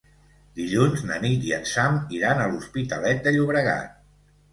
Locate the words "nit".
1.25-1.43